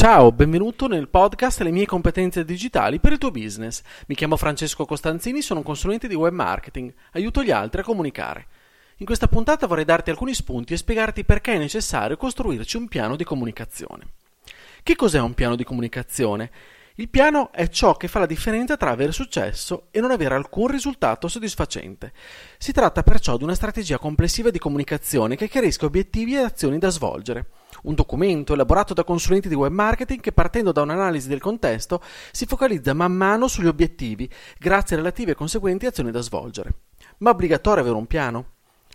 Ciao, 0.00 0.32
benvenuto 0.32 0.86
nel 0.86 1.10
podcast 1.10 1.60
Le 1.60 1.70
mie 1.70 1.84
competenze 1.84 2.42
digitali 2.42 3.00
per 3.00 3.12
il 3.12 3.18
tuo 3.18 3.30
business. 3.30 3.82
Mi 4.06 4.14
chiamo 4.14 4.38
Francesco 4.38 4.86
Costanzini, 4.86 5.42
sono 5.42 5.58
un 5.58 5.64
consulente 5.66 6.08
di 6.08 6.14
web 6.14 6.32
marketing, 6.32 6.90
aiuto 7.12 7.42
gli 7.42 7.50
altri 7.50 7.82
a 7.82 7.84
comunicare. 7.84 8.46
In 8.96 9.04
questa 9.04 9.28
puntata 9.28 9.66
vorrei 9.66 9.84
darti 9.84 10.08
alcuni 10.08 10.32
spunti 10.32 10.72
e 10.72 10.78
spiegarti 10.78 11.26
perché 11.26 11.52
è 11.52 11.58
necessario 11.58 12.16
costruirci 12.16 12.78
un 12.78 12.88
piano 12.88 13.14
di 13.14 13.24
comunicazione. 13.24 14.06
Che 14.82 14.96
cos'è 14.96 15.20
un 15.20 15.34
piano 15.34 15.54
di 15.54 15.64
comunicazione? 15.64 16.50
Il 16.94 17.10
piano 17.10 17.52
è 17.52 17.68
ciò 17.68 17.98
che 17.98 18.08
fa 18.08 18.20
la 18.20 18.26
differenza 18.26 18.78
tra 18.78 18.92
avere 18.92 19.12
successo 19.12 19.88
e 19.90 20.00
non 20.00 20.12
avere 20.12 20.34
alcun 20.34 20.68
risultato 20.68 21.28
soddisfacente. 21.28 22.14
Si 22.56 22.72
tratta 22.72 23.02
perciò 23.02 23.36
di 23.36 23.44
una 23.44 23.54
strategia 23.54 23.98
complessiva 23.98 24.48
di 24.48 24.58
comunicazione 24.58 25.36
che 25.36 25.50
chiarisca 25.50 25.84
obiettivi 25.84 26.36
e 26.36 26.38
azioni 26.38 26.78
da 26.78 26.88
svolgere. 26.88 27.59
Un 27.82 27.94
documento 27.94 28.52
elaborato 28.52 28.94
da 28.94 29.04
consulenti 29.04 29.48
di 29.48 29.54
web 29.54 29.72
marketing 29.72 30.20
che 30.20 30.32
partendo 30.32 30.72
da 30.72 30.82
un'analisi 30.82 31.28
del 31.28 31.40
contesto 31.40 32.02
si 32.32 32.46
focalizza 32.46 32.94
man 32.94 33.12
mano 33.12 33.48
sugli 33.48 33.66
obiettivi, 33.66 34.28
grazie 34.58 34.96
alle 34.96 35.04
relative 35.04 35.32
e 35.32 35.36
conseguenti 35.36 35.86
azioni 35.86 36.10
da 36.10 36.20
svolgere. 36.20 36.74
Ma 37.18 37.30
è 37.30 37.32
obbligatorio 37.32 37.82
avere 37.82 37.96
un 37.96 38.06
piano? 38.06 38.44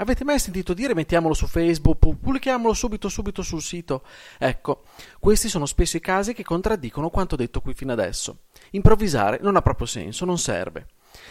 Avete 0.00 0.22
mai 0.22 0.38
sentito 0.38 0.74
dire 0.74 0.94
mettiamolo 0.94 1.34
su 1.34 1.48
Facebook, 1.48 1.98
pubblichiamolo 1.98 2.72
subito 2.72 3.08
subito 3.08 3.42
sul 3.42 3.60
sito? 3.60 4.04
Ecco, 4.38 4.84
questi 5.18 5.48
sono 5.48 5.66
spesso 5.66 5.96
i 5.96 6.00
casi 6.00 6.34
che 6.34 6.44
contraddicono 6.44 7.10
quanto 7.10 7.34
detto 7.34 7.60
qui 7.60 7.74
fino 7.74 7.92
adesso. 7.92 8.42
Improvvisare 8.70 9.40
non 9.42 9.56
ha 9.56 9.62
proprio 9.62 9.88
senso, 9.88 10.24
non 10.24 10.38
serve. 10.38 10.86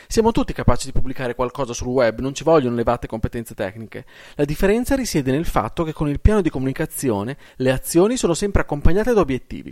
Siamo 0.07 0.31
tutti 0.31 0.53
capaci 0.53 0.85
di 0.85 0.93
pubblicare 0.93 1.35
qualcosa 1.35 1.73
sul 1.73 1.87
web, 1.87 2.19
non 2.19 2.33
ci 2.33 2.43
vogliono 2.43 2.73
elevate 2.73 3.07
competenze 3.07 3.53
tecniche. 3.53 4.05
La 4.35 4.45
differenza 4.45 4.95
risiede 4.95 5.31
nel 5.31 5.45
fatto 5.45 5.83
che 5.83 5.93
con 5.93 6.07
il 6.07 6.21
piano 6.21 6.41
di 6.41 6.49
comunicazione 6.49 7.37
le 7.57 7.71
azioni 7.71 8.15
sono 8.15 8.33
sempre 8.33 8.61
accompagnate 8.61 9.13
da 9.13 9.19
obiettivi. 9.19 9.71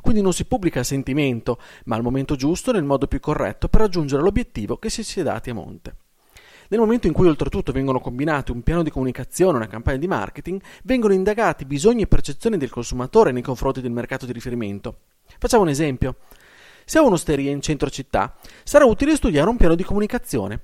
Quindi 0.00 0.22
non 0.22 0.32
si 0.32 0.44
pubblica 0.44 0.80
a 0.80 0.84
sentimento, 0.84 1.58
ma 1.84 1.96
al 1.96 2.02
momento 2.02 2.36
giusto 2.36 2.72
nel 2.72 2.84
modo 2.84 3.06
più 3.06 3.20
corretto 3.20 3.68
per 3.68 3.80
raggiungere 3.80 4.22
l'obiettivo 4.22 4.76
che 4.76 4.90
si 4.90 5.02
si 5.02 5.20
è 5.20 5.22
dati 5.22 5.50
a 5.50 5.54
monte. 5.54 5.96
Nel 6.68 6.80
momento 6.80 7.06
in 7.06 7.12
cui 7.12 7.28
oltretutto 7.28 7.70
vengono 7.70 8.00
combinati 8.00 8.50
un 8.50 8.62
piano 8.62 8.82
di 8.82 8.90
comunicazione 8.90 9.52
e 9.52 9.56
una 9.56 9.68
campagna 9.68 9.98
di 9.98 10.08
marketing, 10.08 10.60
vengono 10.82 11.14
indagati 11.14 11.64
bisogni 11.64 12.02
e 12.02 12.06
percezioni 12.08 12.56
del 12.56 12.70
consumatore 12.70 13.30
nei 13.30 13.42
confronti 13.42 13.80
del 13.80 13.92
mercato 13.92 14.26
di 14.26 14.32
riferimento. 14.32 14.98
Facciamo 15.38 15.62
un 15.62 15.68
esempio. 15.68 16.16
Se 16.88 17.00
ho 17.00 17.04
un'osteria 17.04 17.50
in 17.50 17.60
centro 17.60 17.90
città, 17.90 18.36
sarà 18.62 18.84
utile 18.84 19.16
studiare 19.16 19.50
un 19.50 19.56
piano 19.56 19.74
di 19.74 19.82
comunicazione 19.82 20.60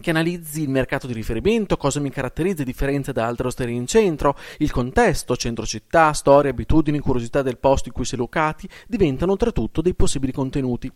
che 0.00 0.10
analizzi 0.10 0.62
il 0.62 0.68
mercato 0.68 1.06
di 1.06 1.12
riferimento, 1.12 1.76
cosa 1.76 2.00
mi 2.00 2.10
caratterizza 2.10 2.62
e 2.62 2.64
differenzia 2.64 3.12
da 3.12 3.26
altre 3.26 3.46
osterie 3.46 3.76
in 3.76 3.86
centro, 3.86 4.36
il 4.58 4.72
contesto, 4.72 5.36
centro 5.36 5.64
città, 5.64 6.12
storie, 6.12 6.50
abitudini, 6.50 6.98
curiosità 6.98 7.42
del 7.42 7.58
posto 7.58 7.88
in 7.88 7.94
cui 7.94 8.04
si 8.04 8.16
è 8.16 8.18
locati, 8.18 8.68
diventano 8.88 9.30
oltretutto 9.30 9.80
dei 9.80 9.94
possibili 9.94 10.32
contenuti. 10.32 10.90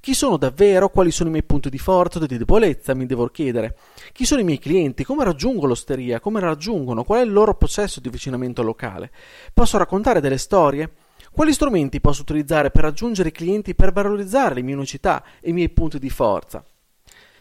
Chi 0.00 0.14
sono 0.14 0.38
davvero? 0.38 0.88
Quali 0.88 1.10
sono 1.10 1.28
i 1.28 1.32
miei 1.32 1.44
punti 1.44 1.68
di 1.68 1.78
forza 1.78 2.18
o 2.18 2.26
di 2.26 2.38
debolezza? 2.38 2.94
Mi 2.94 3.04
devo 3.04 3.26
chiedere. 3.28 3.76
Chi 4.12 4.24
sono 4.24 4.40
i 4.40 4.44
miei 4.44 4.58
clienti? 4.58 5.04
Come 5.04 5.24
raggiungo 5.24 5.66
l'osteria? 5.66 6.20
Come 6.20 6.40
raggiungono? 6.40 7.04
Qual 7.04 7.20
è 7.20 7.24
il 7.24 7.32
loro 7.32 7.54
processo 7.56 8.00
di 8.00 8.08
avvicinamento 8.08 8.62
locale? 8.62 9.10
Posso 9.52 9.76
raccontare 9.76 10.20
delle 10.20 10.38
storie? 10.38 10.90
Quali 11.32 11.52
strumenti 11.52 12.00
posso 12.00 12.22
utilizzare 12.22 12.70
per 12.70 12.84
raggiungere 12.84 13.28
i 13.28 13.32
clienti 13.32 13.74
per 13.74 13.92
valorizzare 13.92 14.54
le 14.54 14.62
mie 14.62 14.74
unicità 14.74 15.22
e 15.40 15.50
i 15.50 15.52
miei 15.52 15.68
punti 15.68 15.98
di 15.98 16.10
forza? 16.10 16.64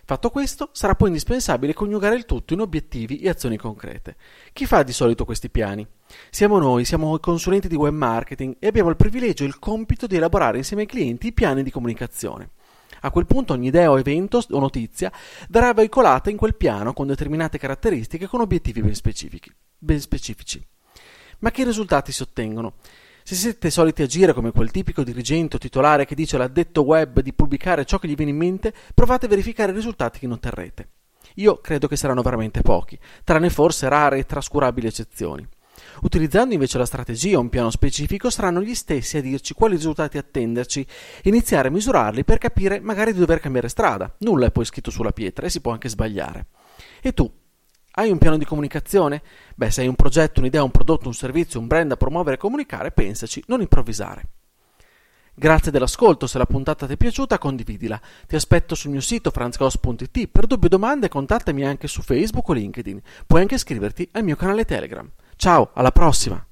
Fatto 0.08 0.30
questo, 0.30 0.70
sarà 0.72 0.94
poi 0.94 1.08
indispensabile 1.08 1.74
coniugare 1.74 2.16
il 2.16 2.26
tutto 2.26 2.54
in 2.54 2.60
obiettivi 2.60 3.22
e 3.22 3.30
azioni 3.30 3.58
concrete. 3.58 4.18
Chi 4.54 4.68
fa 4.68 4.84
di 4.84 4.94
solito 4.94 5.26
questi 5.26 5.50
piani? 5.50 5.86
Siamo 6.30 6.60
noi, 6.60 6.86
siamo 6.86 7.18
consulenti 7.18 7.68
di 7.68 7.76
web 7.76 7.96
marketing 7.96 8.58
e 8.60 8.68
abbiamo 8.68 8.90
il 8.90 8.98
privilegio 8.98 9.44
e 9.44 9.48
il 9.48 9.58
compito 9.58 10.06
di 10.06 10.16
elaborare 10.16 10.58
insieme 10.58 10.84
ai 10.84 10.88
clienti 10.88 11.28
i 11.28 11.34
piani 11.34 11.64
di 11.64 11.72
comunicazione. 11.72 12.52
A 13.02 13.10
quel 13.10 13.26
punto 13.26 13.54
ogni 13.54 13.68
idea 13.68 13.90
o 13.90 13.98
evento 13.98 14.44
o 14.48 14.60
notizia 14.60 15.12
verrà 15.50 15.74
veicolata 15.74 16.30
in 16.30 16.38
quel 16.38 16.56
piano 16.56 16.94
con 16.94 17.08
determinate 17.08 17.58
caratteristiche 17.58 18.26
e 18.26 18.28
con 18.28 18.42
obiettivi 18.42 18.82
ben, 18.82 18.94
ben 19.80 20.00
specifici. 20.00 20.64
Ma 21.40 21.50
che 21.50 21.64
risultati 21.64 22.12
si 22.12 22.22
ottengono? 22.22 22.76
Se 23.28 23.34
siete 23.34 23.72
soliti 23.72 24.04
agire 24.04 24.34
come 24.34 24.52
quel 24.52 24.70
tipico 24.70 25.04
dirigente 25.04 25.56
o 25.56 25.60
titolare 25.60 26.06
che 26.06 26.14
dice 26.14 26.36
all'addetto 26.36 26.84
web 26.84 27.22
di 27.22 27.34
pubblicare 27.34 27.84
ciò 27.84 27.98
che 27.98 28.08
gli 28.08 28.14
viene 28.14 28.30
in 28.30 28.38
mente, 28.38 28.72
provate 28.94 29.26
a 29.26 29.30
verificare 29.30 29.72
i 29.72 29.76
risultati 29.76 30.20
che 30.20 30.28
non 30.28 30.36
otterrete. 30.36 30.90
Io 31.38 31.58
credo 31.58 31.88
che 31.88 31.96
saranno 31.96 32.22
veramente 32.22 32.62
pochi, 32.62 33.00
tranne 33.24 33.50
forse 33.50 33.90
rare 33.90 34.20
e 34.20 34.28
trascurabili 34.28 34.86
eccezioni. 34.86 35.44
Utilizzando 36.04 36.54
invece 36.54 36.78
la 36.78 36.86
strategia 36.86 37.40
o 37.40 37.42
un 37.42 37.50
piano 37.50 37.72
specifico, 37.72 38.30
saranno 38.30 38.62
gli 38.62 38.76
stessi 38.76 39.18
a 39.18 39.22
dirci 39.22 39.56
quali 39.56 39.74
risultati 39.74 40.20
attenderci 40.20 40.86
e 41.24 41.30
iniziare 41.30 41.70
a 41.70 41.72
misurarli 41.72 42.24
per 42.24 42.38
capire 42.38 42.80
magari 42.80 43.12
di 43.12 43.18
dover 43.18 43.40
cambiare 43.40 43.70
strada. 43.70 44.14
Nulla 44.20 44.46
è 44.46 44.52
poi 44.52 44.66
scritto 44.66 44.92
sulla 44.92 45.14
pietra 45.14 45.48
e 45.48 45.50
si 45.50 45.62
può 45.62 45.72
anche 45.72 45.90
sbagliare. 45.90 46.46
E 47.02 47.12
tu, 47.12 47.28
hai 47.96 48.12
un 48.12 48.18
piano 48.18 48.38
di 48.38 48.46
comunicazione? 48.46 49.22
Beh, 49.56 49.72
se 49.72 49.82
hai 49.82 49.88
un 49.88 49.96
progetto, 49.96 50.40
un'idea, 50.40 50.64
un 50.64 50.72
prodotto, 50.72 51.08
un 51.08 51.14
servizio, 51.14 51.60
un 51.60 51.68
brand 51.68 51.90
da 51.90 51.98
promuovere 51.98 52.36
e 52.36 52.40
comunicare, 52.40 52.92
pensaci, 52.92 53.44
non 53.48 53.62
improvvisare. 53.62 54.28
Grazie 55.38 55.72
dell'ascolto, 55.72 56.28
se 56.28 56.38
la 56.38 56.46
puntata 56.46 56.88
ti 56.88 56.94
è 56.94 56.98
piaciuta 56.98 57.38
condividila. 57.38 58.00
Ti 58.26 58.36
aspetto 58.36 58.74
sul 58.74 58.92
mio 58.92 59.02
sito 59.02 59.32
franzcos.it, 59.32 60.28
per 60.28 60.48
dubbi 60.48 60.68
o 60.68 60.70
domande 60.70 61.10
contattami 61.10 61.66
anche 61.66 61.88
su 61.88 62.02
Facebook 62.02 62.48
o 62.48 62.54
LinkedIn. 62.54 63.02
Puoi 63.28 63.42
anche 63.42 63.56
iscriverti 63.56 64.08
al 64.14 64.24
mio 64.24 64.38
canale 64.38 64.64
Telegram. 64.64 65.10
Ciao, 65.36 65.72
alla 65.74 65.92
prossima! 65.92 66.46